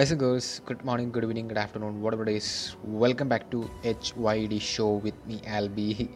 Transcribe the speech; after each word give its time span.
Guys 0.00 0.12
and 0.12 0.20
girls, 0.20 0.62
good 0.64 0.82
morning, 0.82 1.10
good 1.12 1.24
evening, 1.24 1.46
good 1.46 1.58
afternoon, 1.58 2.00
whatever 2.00 2.22
it 2.22 2.30
is. 2.30 2.74
Welcome 2.84 3.28
back 3.28 3.50
to 3.50 3.70
HYD 3.84 4.58
show 4.58 4.92
with 4.92 5.12
me, 5.26 5.42
Albi. 5.46 6.08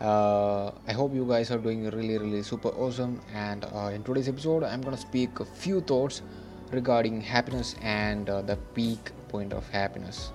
Uh, 0.00 0.72
I 0.88 0.92
hope 0.92 1.14
you 1.14 1.24
guys 1.24 1.52
are 1.52 1.58
doing 1.58 1.88
really, 1.90 2.18
really 2.18 2.42
super 2.42 2.70
awesome. 2.70 3.20
And 3.32 3.64
uh, 3.66 3.92
in 3.94 4.02
today's 4.02 4.28
episode, 4.28 4.64
I'm 4.64 4.80
gonna 4.80 4.96
speak 4.96 5.38
a 5.38 5.44
few 5.44 5.80
thoughts 5.82 6.22
regarding 6.72 7.20
happiness 7.20 7.76
and 7.80 8.28
uh, 8.28 8.42
the 8.42 8.56
peak 8.74 9.12
point 9.28 9.52
of 9.52 9.68
happiness. 9.68 10.32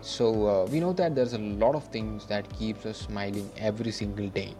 So 0.00 0.46
uh, 0.46 0.66
we 0.66 0.78
know 0.78 0.92
that 0.92 1.16
there's 1.16 1.32
a 1.32 1.44
lot 1.64 1.74
of 1.74 1.88
things 1.88 2.24
that 2.26 2.48
keeps 2.56 2.86
us 2.86 2.98
smiling 2.98 3.50
every 3.56 3.90
single 3.90 4.28
day, 4.28 4.54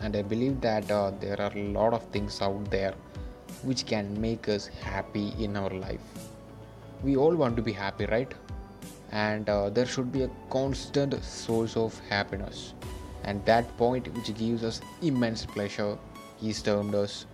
and 0.00 0.16
I 0.16 0.22
believe 0.22 0.62
that 0.62 0.90
uh, 0.90 1.10
there 1.20 1.38
are 1.38 1.52
a 1.54 1.64
lot 1.64 1.92
of 1.92 2.02
things 2.16 2.40
out 2.40 2.70
there 2.70 2.94
which 3.62 3.84
can 3.84 4.18
make 4.18 4.48
us 4.48 4.68
happy 4.68 5.34
in 5.38 5.54
our 5.54 5.68
life 5.68 6.29
we 7.02 7.16
all 7.16 7.34
want 7.34 7.56
to 7.56 7.62
be 7.62 7.72
happy 7.72 8.06
right? 8.06 8.32
And 9.12 9.48
uh, 9.48 9.70
there 9.70 9.86
should 9.86 10.12
be 10.12 10.22
a 10.22 10.30
constant 10.50 11.22
source 11.24 11.76
of 11.76 11.98
happiness. 12.08 12.74
And 13.24 13.44
that 13.44 13.76
point 13.76 14.12
which 14.14 14.34
gives 14.34 14.64
us 14.64 14.80
immense 15.02 15.44
pleasure 15.44 15.98
is 16.42 16.62
termed 16.62 16.94
as 16.94 17.26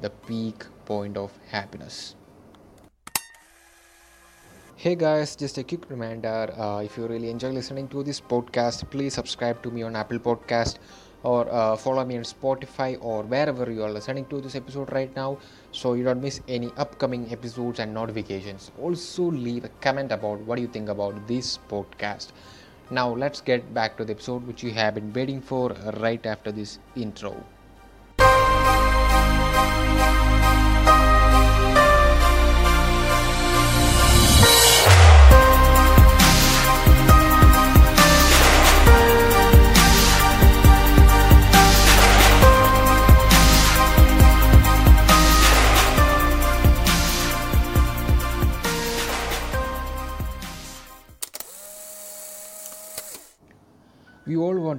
the 0.00 0.10
peak 0.10 0.64
point 0.84 1.16
of 1.16 1.32
happiness. 1.50 2.14
Hey 4.76 4.94
guys, 4.94 5.34
just 5.34 5.58
a 5.58 5.64
quick 5.64 5.90
reminder 5.90 6.54
uh, 6.56 6.78
if 6.84 6.96
you 6.96 7.08
really 7.08 7.30
enjoy 7.30 7.50
listening 7.50 7.88
to 7.88 8.04
this 8.04 8.20
podcast, 8.20 8.88
please 8.90 9.12
subscribe 9.12 9.60
to 9.64 9.72
me 9.72 9.82
on 9.82 9.96
Apple 9.96 10.20
Podcast 10.20 10.78
or 11.22 11.48
uh, 11.52 11.76
follow 11.76 12.04
me 12.04 12.16
on 12.16 12.22
Spotify 12.22 12.96
or 13.00 13.22
wherever 13.22 13.70
you 13.70 13.82
are 13.82 13.90
listening 13.90 14.26
to 14.26 14.40
this 14.40 14.54
episode 14.54 14.92
right 14.92 15.14
now 15.16 15.38
so 15.72 15.94
you 15.94 16.04
don't 16.04 16.22
miss 16.22 16.40
any 16.48 16.70
upcoming 16.76 17.30
episodes 17.32 17.80
and 17.80 17.92
notifications. 17.92 18.70
Also, 18.80 19.24
leave 19.24 19.64
a 19.64 19.68
comment 19.80 20.12
about 20.12 20.40
what 20.40 20.58
you 20.58 20.68
think 20.68 20.88
about 20.88 21.26
this 21.26 21.58
podcast. 21.68 22.28
Now, 22.90 23.14
let's 23.14 23.40
get 23.40 23.74
back 23.74 23.96
to 23.98 24.04
the 24.04 24.12
episode 24.12 24.46
which 24.46 24.62
you 24.62 24.70
have 24.72 24.94
been 24.94 25.12
waiting 25.12 25.40
for 25.40 25.70
right 26.00 26.24
after 26.24 26.52
this 26.52 26.78
intro. 26.96 27.44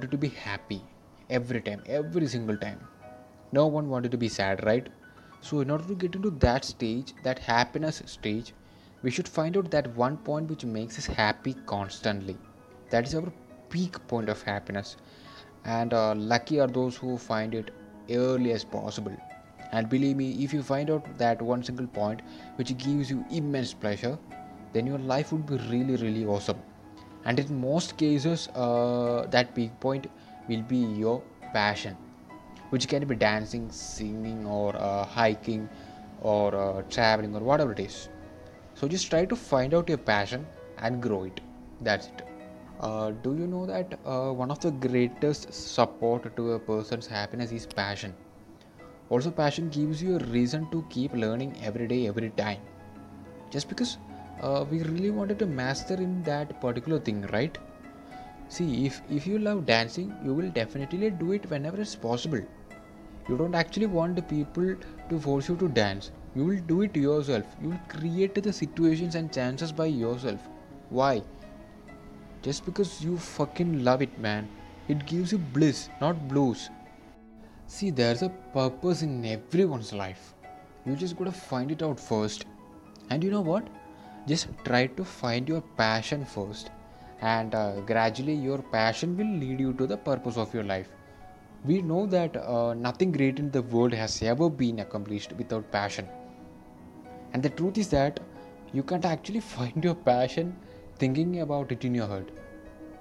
Wanted 0.00 0.12
to 0.12 0.18
be 0.24 0.28
happy 0.42 0.80
every 1.38 1.60
time 1.60 1.80
every 1.86 2.26
single 2.26 2.56
time. 2.56 2.78
No 3.52 3.66
one 3.66 3.90
wanted 3.90 4.10
to 4.12 4.16
be 4.16 4.28
sad 4.28 4.64
right? 4.64 4.88
So 5.42 5.60
in 5.60 5.70
order 5.70 5.84
to 5.88 5.94
get 5.94 6.14
into 6.14 6.30
that 6.44 6.64
stage 6.64 7.12
that 7.24 7.38
happiness 7.38 8.00
stage 8.06 8.54
we 9.02 9.10
should 9.10 9.28
find 9.28 9.58
out 9.58 9.70
that 9.72 9.94
one 9.96 10.16
point 10.28 10.48
which 10.48 10.64
makes 10.64 10.98
us 10.98 11.04
happy 11.04 11.54
constantly. 11.66 12.38
That 12.88 13.06
is 13.06 13.14
our 13.14 13.30
peak 13.68 14.00
point 14.08 14.30
of 14.30 14.40
happiness. 14.42 14.96
And 15.66 15.92
uh, 15.92 16.14
lucky 16.14 16.60
are 16.60 16.66
those 16.66 16.96
who 16.96 17.18
find 17.18 17.54
it 17.54 17.70
early 18.10 18.52
as 18.52 18.64
possible. 18.64 19.16
And 19.72 19.90
believe 19.90 20.16
me 20.16 20.30
if 20.44 20.54
you 20.54 20.62
find 20.62 20.90
out 20.90 21.18
that 21.18 21.42
one 21.42 21.62
single 21.62 21.86
point 21.86 22.22
which 22.56 22.76
gives 22.78 23.10
you 23.10 23.22
immense 23.30 23.74
pleasure 23.74 24.18
then 24.72 24.86
your 24.86 24.98
life 25.14 25.32
would 25.32 25.46
be 25.46 25.56
really 25.68 25.96
really 25.96 26.24
awesome 26.24 26.69
and 27.24 27.38
in 27.38 27.60
most 27.60 27.96
cases 27.96 28.48
uh, 28.54 29.26
that 29.30 29.54
peak 29.54 29.78
point 29.80 30.06
will 30.48 30.62
be 30.62 30.76
your 30.76 31.22
passion 31.52 31.96
which 32.70 32.86
can 32.88 33.06
be 33.06 33.14
dancing 33.14 33.70
singing 33.70 34.46
or 34.46 34.74
uh, 34.76 35.04
hiking 35.04 35.68
or 36.20 36.54
uh, 36.54 36.82
traveling 36.82 37.34
or 37.34 37.40
whatever 37.40 37.72
it 37.72 37.80
is. 37.80 38.08
So 38.74 38.88
just 38.88 39.10
try 39.10 39.24
to 39.24 39.36
find 39.36 39.74
out 39.74 39.88
your 39.88 39.98
passion 39.98 40.46
and 40.78 41.02
grow 41.02 41.24
it. 41.24 41.40
That's 41.80 42.06
it. 42.06 42.22
Uh, 42.80 43.10
do 43.10 43.34
you 43.34 43.46
know 43.46 43.66
that 43.66 43.98
uh, 44.06 44.30
one 44.30 44.50
of 44.50 44.60
the 44.60 44.70
greatest 44.70 45.52
support 45.52 46.34
to 46.36 46.52
a 46.52 46.58
person's 46.58 47.06
happiness 47.06 47.52
is 47.52 47.66
passion? 47.66 48.14
Also 49.10 49.30
passion 49.30 49.68
gives 49.68 50.02
you 50.02 50.16
a 50.16 50.24
reason 50.26 50.70
to 50.70 50.84
keep 50.88 51.12
learning 51.12 51.56
every 51.62 51.86
day 51.88 52.06
every 52.06 52.30
time. 52.30 52.60
Just 53.50 53.68
because 53.68 53.98
uh, 54.42 54.64
we 54.70 54.82
really 54.82 55.10
wanted 55.10 55.38
to 55.38 55.46
master 55.46 55.94
in 55.94 56.22
that 56.22 56.60
particular 56.60 56.98
thing 56.98 57.22
right? 57.32 57.58
See 58.48 58.86
if 58.86 59.02
if 59.10 59.26
you 59.26 59.38
love 59.38 59.66
dancing 59.66 60.14
you 60.24 60.34
will 60.34 60.50
definitely 60.50 61.10
do 61.10 61.32
it 61.32 61.48
whenever 61.50 61.80
it's 61.80 61.94
possible. 61.94 62.40
You 63.28 63.36
don't 63.36 63.54
actually 63.54 63.86
want 63.86 64.16
the 64.16 64.22
people 64.22 64.74
to 65.08 65.20
force 65.20 65.48
you 65.48 65.56
to 65.56 65.68
dance. 65.68 66.10
You 66.34 66.44
will 66.46 66.60
do 66.60 66.82
it 66.82 66.96
yourself. 66.96 67.44
You 67.62 67.70
will 67.70 67.80
create 67.88 68.42
the 68.42 68.52
situations 68.52 69.14
and 69.14 69.32
chances 69.32 69.72
by 69.72 69.86
yourself. 69.86 70.40
Why? 70.88 71.22
Just 72.42 72.64
because 72.64 73.04
you 73.04 73.18
fucking 73.18 73.84
love 73.84 74.02
it 74.02 74.18
man. 74.18 74.48
It 74.88 75.06
gives 75.06 75.32
you 75.32 75.38
bliss 75.38 75.88
not 76.00 76.28
blues. 76.28 76.70
See 77.66 77.90
there's 77.90 78.22
a 78.22 78.30
purpose 78.54 79.02
in 79.02 79.24
everyone's 79.24 79.92
life. 79.92 80.34
You 80.86 80.96
just 80.96 81.16
gotta 81.16 81.30
find 81.30 81.70
it 81.70 81.82
out 81.82 82.00
first. 82.00 82.46
And 83.10 83.22
you 83.22 83.30
know 83.30 83.42
what 83.42 83.68
just 84.30 84.48
try 84.64 84.86
to 84.98 85.04
find 85.04 85.48
your 85.48 85.62
passion 85.82 86.24
first 86.24 86.70
and 87.20 87.54
uh, 87.54 87.80
gradually 87.92 88.34
your 88.34 88.58
passion 88.76 89.16
will 89.16 89.32
lead 89.44 89.60
you 89.60 89.72
to 89.74 89.86
the 89.86 89.96
purpose 89.96 90.36
of 90.36 90.52
your 90.54 90.64
life. 90.64 90.90
We 91.64 91.82
know 91.82 92.06
that 92.06 92.36
uh, 92.36 92.74
nothing 92.74 93.12
great 93.12 93.38
in 93.38 93.50
the 93.50 93.62
world 93.62 93.92
has 93.92 94.22
ever 94.22 94.48
been 94.48 94.80
accomplished 94.80 95.32
without 95.34 95.70
passion. 95.70 96.08
And 97.32 97.42
the 97.42 97.50
truth 97.50 97.78
is 97.78 97.88
that 97.88 98.20
you 98.72 98.82
can't 98.82 99.04
actually 99.04 99.40
find 99.54 99.84
your 99.84 99.94
passion 99.94 100.56
thinking 100.98 101.40
about 101.40 101.72
it 101.72 101.84
in 101.84 101.94
your 101.94 102.06
head 102.06 102.30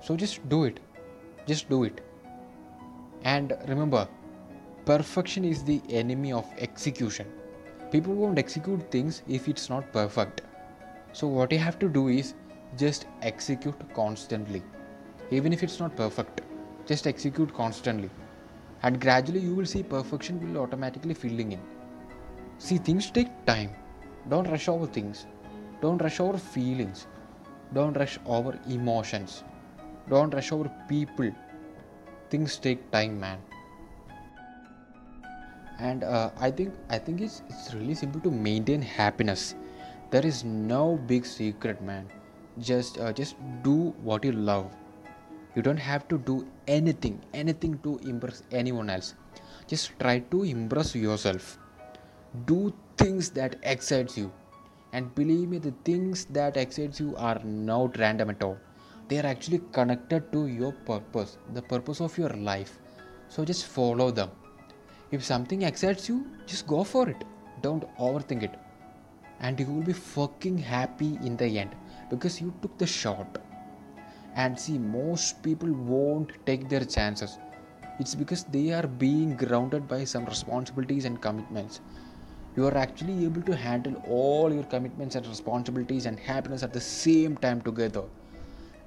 so 0.02 0.16
just 0.16 0.48
do 0.50 0.64
it. 0.64 0.80
Just 1.46 1.70
do 1.70 1.84
it. 1.84 2.02
And 3.24 3.58
remember 3.68 4.08
perfection 4.86 5.44
is 5.44 5.64
the 5.64 5.82
enemy 5.90 6.32
of 6.32 6.46
execution. 6.58 7.28
People 7.92 8.14
won't 8.14 8.40
execute 8.40 8.92
things 8.92 9.24
if 9.28 9.48
it's 9.48 9.70
not 9.70 9.92
perfect 9.92 10.42
so, 11.12 11.28
what 11.28 11.52
you 11.52 11.58
have 11.58 11.80
to 11.80 11.90
do 11.90 12.08
is 12.08 12.36
just 12.78 13.08
execute 13.22 13.76
constantly. 13.94 14.62
Even 15.32 15.54
if 15.54 15.64
it's 15.64 15.80
not 15.80 15.96
perfect, 15.96 16.42
just 16.86 17.08
execute 17.08 17.54
constantly. 17.54 18.10
And 18.84 19.02
gradually, 19.02 19.40
you 19.40 19.56
will 19.56 19.66
see 19.66 19.84
perfection 19.84 20.40
will 20.42 20.62
automatically 20.62 21.14
filling 21.14 21.52
in. 21.52 21.60
See, 22.60 22.78
things 22.78 23.10
take 23.10 23.30
time. 23.46 23.72
Don't 24.30 24.48
rush 24.48 24.68
over 24.68 24.86
things. 24.86 25.26
Don't 25.82 26.02
rush 26.02 26.20
over 26.20 26.38
feelings. 26.38 27.08
Don't 27.74 27.98
rush 27.98 28.20
over 28.26 28.60
emotions. 28.68 29.44
Don't 30.10 30.34
rush 30.34 30.52
over 30.52 30.72
people. 30.88 31.32
Things 32.30 32.58
take 32.58 32.92
time, 32.92 33.20
man. 33.20 33.40
And 35.80 36.04
uh, 36.04 36.30
I 36.40 36.52
think 36.52 36.74
I 36.90 36.98
think 37.00 37.22
it's 37.22 37.42
it's 37.50 37.74
really 37.74 37.96
simple 37.96 38.22
to 38.22 38.30
maintain 38.30 38.82
happiness 38.82 39.56
there 40.12 40.26
is 40.26 40.44
no 40.44 40.98
big 41.06 41.26
secret 41.26 41.82
man. 41.84 42.08
Just 42.60 43.00
uh, 43.00 43.14
just 43.14 43.36
do 43.64 43.94
what 44.04 44.26
you 44.26 44.32
love. 44.32 44.76
You 45.56 45.62
don't 45.62 45.84
have 45.88 46.08
to 46.08 46.18
do 46.18 46.48
anything 46.68 47.20
anything 47.34 47.78
to 47.84 47.98
impress 48.00 48.42
anyone 48.52 48.90
else. 48.90 49.14
Just 49.68 49.92
try 50.00 50.20
to 50.32 50.44
impress 50.44 50.96
yourself. 50.96 51.58
Do 52.46 52.74
things 52.98 53.30
that 53.32 53.58
excites 53.62 54.18
you. 54.18 54.32
And 54.94 55.14
believe 55.14 55.50
me 55.50 55.60
the 55.60 55.74
things 55.84 56.26
that 56.38 56.58
excites 56.58 57.00
you 57.00 57.16
are 57.16 57.40
not 57.44 58.00
random 58.00 58.32
at 58.32 58.42
all. 58.42 58.58
They 59.10 59.20
are 59.20 59.28
actually 59.28 59.62
connected 59.72 60.32
to 60.32 60.48
your 60.48 60.72
purpose 60.72 61.38
the 61.54 61.62
purpose 61.62 62.02
of 62.02 62.18
your 62.18 62.30
life. 62.30 62.80
So 63.28 63.46
just 63.46 63.68
follow 63.68 64.10
them. 64.10 64.32
If 65.12 65.24
something 65.24 65.62
excites 65.62 66.10
you 66.10 66.26
just 66.48 66.66
go 66.66 66.84
for 66.84 67.08
it. 67.10 67.24
Don't 67.62 67.86
overthink 67.98 68.44
it 68.44 68.58
and 69.40 69.60
you 69.60 69.66
will 69.66 69.84
be 69.84 69.94
fucking 69.94 70.58
happy 70.58 71.18
in 71.24 71.38
the 71.38 71.60
end 71.60 71.76
because 72.10 72.42
you 72.42 72.54
took 72.62 72.78
the 72.78 72.88
shot. 72.88 73.38
And 74.36 74.60
see 74.60 74.78
most 74.78 75.42
people 75.44 75.72
won't 75.72 76.32
take 76.46 76.70
their 76.70 76.86
chances. 76.86 77.38
It's 78.00 78.16
because 78.16 78.44
they 78.46 78.72
are 78.72 78.88
being 78.88 79.36
grounded 79.36 79.88
by 79.88 80.04
some 80.06 80.26
responsibilities 80.26 81.06
and 81.06 81.22
commitments. 81.22 81.82
You 82.56 82.68
are 82.68 82.78
actually 82.78 83.26
able 83.26 83.42
to 83.44 83.56
handle 83.56 84.02
all 84.08 84.54
your 84.54 84.64
commitments 84.64 85.16
and 85.16 85.26
responsibilities 85.28 86.06
and 86.06 86.20
happiness 86.20 86.64
at 86.64 86.74
the 86.74 86.82
same 86.82 87.38
time 87.38 87.62
together. 87.62 88.04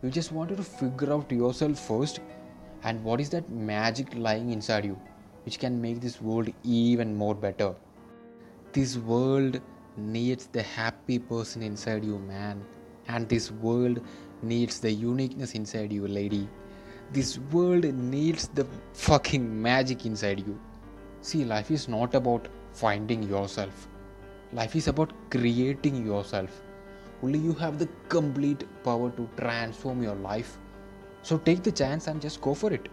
You 0.02 0.10
just 0.10 0.32
wanted 0.32 0.56
to 0.56 0.62
figure 0.62 1.12
out 1.12 1.30
yourself 1.30 1.78
first 1.78 2.20
and 2.84 3.02
what 3.04 3.20
is 3.20 3.30
that 3.30 3.48
magic 3.50 4.08
lying 4.14 4.50
inside 4.50 4.84
you 4.84 4.98
which 5.44 5.58
can 5.58 5.80
make 5.80 6.00
this 6.00 6.20
world 6.20 6.48
even 6.64 7.14
more 7.14 7.34
better? 7.34 7.74
This 8.72 8.96
world 8.96 9.60
needs 9.96 10.46
the 10.46 10.62
happy 10.62 11.18
person 11.18 11.62
inside 11.62 12.04
you, 12.04 12.18
man. 12.18 12.64
And 13.08 13.28
this 13.28 13.50
world 13.50 14.00
needs 14.42 14.80
the 14.80 14.90
uniqueness 14.90 15.54
inside 15.54 15.92
you, 15.92 16.06
lady. 16.06 16.48
This 17.12 17.38
world 17.38 17.84
needs 17.84 18.48
the 18.48 18.66
fucking 18.94 19.62
magic 19.62 20.06
inside 20.06 20.40
you. 20.40 20.58
See, 21.20 21.44
life 21.44 21.70
is 21.70 21.88
not 21.88 22.14
about 22.14 22.48
finding 22.72 23.22
yourself, 23.22 23.88
life 24.52 24.74
is 24.74 24.88
about 24.88 25.12
creating 25.30 26.06
yourself. 26.06 26.62
Only 27.22 27.38
you 27.38 27.52
have 27.54 27.78
the 27.78 27.88
complete 28.08 28.64
power 28.82 29.10
to 29.10 29.28
transform 29.36 30.02
your 30.02 30.16
life. 30.16 30.58
So 31.22 31.38
take 31.38 31.62
the 31.62 31.70
chance 31.70 32.08
and 32.08 32.20
just 32.20 32.40
go 32.40 32.54
for 32.54 32.72
it. 32.72 32.88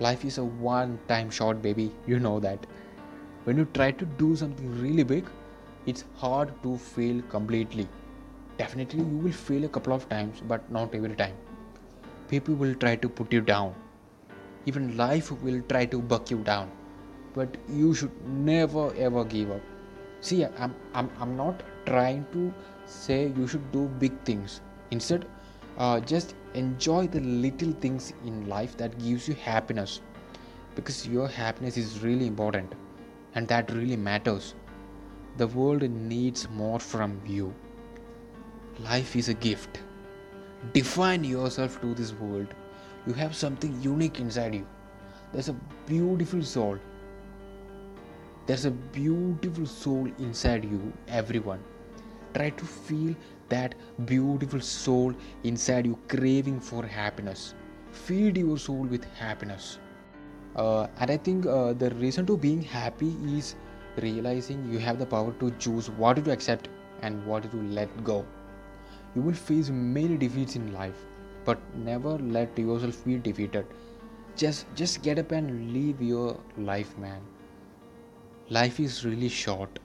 Life 0.00 0.24
is 0.24 0.38
a 0.38 0.44
one 0.44 0.98
time 1.08 1.28
shot, 1.28 1.60
baby. 1.60 1.92
You 2.06 2.18
know 2.18 2.40
that. 2.40 2.66
When 3.44 3.58
you 3.58 3.66
try 3.74 3.90
to 3.90 4.06
do 4.06 4.34
something 4.36 4.80
really 4.80 5.02
big, 5.02 5.26
it's 5.86 6.04
hard 6.16 6.52
to 6.62 6.76
fail 6.78 7.22
completely. 7.28 7.88
Definitely, 8.58 9.00
you 9.00 9.18
will 9.18 9.32
fail 9.32 9.64
a 9.64 9.68
couple 9.68 9.92
of 9.92 10.08
times, 10.08 10.42
but 10.46 10.70
not 10.70 10.94
every 10.94 11.16
time. 11.16 11.34
People 12.28 12.54
will 12.54 12.74
try 12.74 12.96
to 12.96 13.08
put 13.08 13.32
you 13.32 13.40
down. 13.40 13.74
Even 14.66 14.96
life 14.96 15.32
will 15.42 15.60
try 15.62 15.84
to 15.86 16.00
buck 16.00 16.30
you 16.30 16.38
down. 16.38 16.70
But 17.34 17.56
you 17.68 17.94
should 17.94 18.12
never 18.28 18.94
ever 18.94 19.24
give 19.24 19.50
up. 19.50 19.60
See, 20.20 20.44
I'm, 20.44 20.74
I'm, 20.94 21.10
I'm 21.18 21.36
not 21.36 21.62
trying 21.86 22.26
to 22.32 22.54
say 22.86 23.32
you 23.36 23.46
should 23.48 23.72
do 23.72 23.88
big 23.98 24.12
things. 24.24 24.60
Instead, 24.90 25.26
uh, 25.78 25.98
just 26.00 26.34
enjoy 26.54 27.06
the 27.08 27.20
little 27.20 27.72
things 27.72 28.12
in 28.24 28.48
life 28.48 28.76
that 28.76 28.98
gives 28.98 29.26
you 29.26 29.34
happiness 29.34 30.00
because 30.74 31.06
your 31.08 31.28
happiness 31.28 31.76
is 31.76 32.00
really 32.00 32.26
important 32.26 32.72
and 33.34 33.48
that 33.48 33.70
really 33.70 33.96
matters 33.96 34.54
the 35.36 35.46
world 35.46 35.82
needs 35.90 36.48
more 36.50 36.78
from 36.78 37.20
you. 37.26 37.54
Life 38.78 39.16
is 39.16 39.28
a 39.28 39.34
gift. 39.34 39.80
Define 40.72 41.24
yourself 41.24 41.80
to 41.80 41.94
this 41.94 42.12
world. 42.12 42.54
You 43.06 43.14
have 43.14 43.34
something 43.34 43.80
unique 43.82 44.20
inside 44.20 44.54
you. 44.54 44.66
There's 45.32 45.48
a 45.48 45.54
beautiful 45.86 46.42
soul. 46.42 46.78
There's 48.46 48.64
a 48.64 48.70
beautiful 48.70 49.66
soul 49.66 50.10
inside 50.18 50.64
you 50.64 50.92
everyone. 51.08 51.60
Try 52.34 52.50
to 52.50 52.64
feel 52.64 53.14
that 53.48 53.74
beautiful 54.06 54.60
soul 54.60 55.14
inside 55.44 55.86
you 55.86 55.98
craving 56.08 56.60
for 56.60 56.84
happiness. 56.86 57.54
Feed 57.92 58.36
your 58.38 58.58
soul 58.58 58.84
with 58.84 59.04
happiness. 59.14 59.78
Uh, 60.54 60.86
and 60.98 61.10
i 61.10 61.16
think 61.16 61.46
uh, 61.46 61.72
the 61.72 61.90
reason 61.92 62.26
to 62.26 62.36
being 62.36 62.60
happy 62.60 63.16
is 63.36 63.54
realizing 63.98 64.70
you 64.72 64.78
have 64.78 64.98
the 64.98 65.06
power 65.06 65.32
to 65.40 65.50
choose 65.52 65.90
what 65.90 66.24
to 66.24 66.32
accept 66.32 66.68
and 67.02 67.24
what 67.26 67.50
to 67.50 67.62
let 67.78 68.04
go 68.04 68.24
you 69.14 69.22
will 69.22 69.40
face 69.50 69.70
many 69.70 70.16
defeats 70.16 70.56
in 70.56 70.72
life 70.72 71.04
but 71.44 71.58
never 71.74 72.16
let 72.18 72.58
yourself 72.58 73.04
be 73.04 73.16
defeated 73.18 73.66
just 74.36 74.66
just 74.74 75.02
get 75.02 75.18
up 75.18 75.32
and 75.32 75.72
live 75.72 76.00
your 76.00 76.36
life 76.56 76.96
man 76.98 77.20
life 78.48 78.78
is 78.80 79.04
really 79.04 79.28
short 79.28 79.78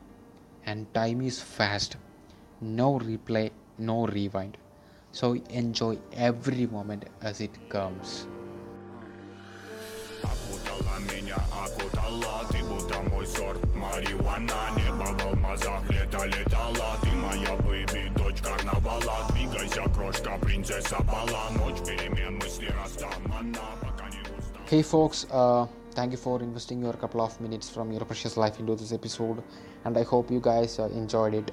and 0.65 0.93
time 0.93 1.21
is 1.21 1.41
fast 1.41 1.97
no 2.61 2.99
replay, 2.99 3.51
no 3.77 4.07
rewind. 4.07 4.57
So 5.11 5.33
enjoy 5.49 5.99
every 6.13 6.67
moment 6.67 7.05
as 7.21 7.41
it 7.41 7.51
comes 7.69 8.27
Окутала 12.86 13.02
меня, 13.02 13.02
окутала 13.02 13.02
Ты 13.02 13.02
будто 13.02 13.10
мой 13.10 13.26
сорт 13.26 13.74
марихуана 13.74 14.54
Небо 14.76 15.04
в 15.04 15.26
алмазах, 15.26 15.90
лето 15.90 16.24
летала 16.24 16.96
Ты 17.02 17.10
моя 17.10 17.56
бэйби, 17.56 18.12
дочь 18.16 18.40
карнавала 18.40 19.26
Двигайся, 19.32 19.82
крошка, 19.94 20.38
принцесса 20.40 20.96
бала 21.02 21.50
Ночь 21.58 21.80
перемен, 21.86 22.38
мысли 22.38 22.68
растамана 22.82 23.58
Пока 23.80 24.08
не 24.08 24.22
Hey 24.70 24.82
folks, 24.82 25.26
uh, 25.30 25.66
thank 25.94 26.12
you 26.12 26.16
for 26.16 26.40
investing 26.40 26.80
your 26.80 26.94
couple 26.94 27.20
of 27.20 27.38
minutes 27.40 27.68
from 27.68 27.92
your 27.92 28.04
precious 28.06 28.36
life 28.36 28.58
into 28.58 28.74
this 28.74 28.92
episode 28.92 29.42
and 29.84 29.98
I 29.98 30.02
hope 30.04 30.30
you 30.30 30.40
guys 30.40 30.78
uh, 30.78 30.88
enjoyed 30.94 31.34
it 31.34 31.52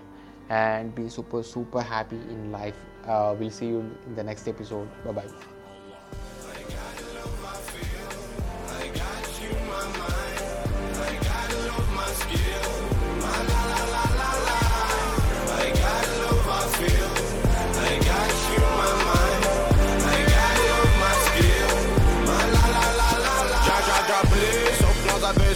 and 0.50 0.96
be 0.96 1.10
super 1.10 1.44
super 1.44 1.82
happy 1.82 2.16
in 2.16 2.52
life 2.52 2.78
uh, 3.08 3.36
we'll 3.38 3.52
see 3.52 3.68
you 3.68 3.80
in 4.08 4.16
the 4.16 4.24
next 4.24 4.48
episode 4.48 4.88
bye 5.04 5.12
bye 5.12 5.53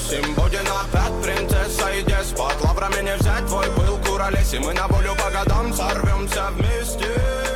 Будет 0.08 0.62
опять 0.62 1.22
принцесса 1.22 1.90
и 1.90 2.02
деспот 2.02 2.56
Лаврами 2.64 3.02
не 3.02 3.14
взять 3.16 3.46
твой 3.46 3.66
пыл 3.66 3.99
куролесе 4.06 4.58
Мы 4.58 4.72
на 4.72 4.88
волю 4.88 5.14
по 5.22 5.31
годам 5.31 5.70
сорвемся 5.75 6.49
вместе 6.52 7.47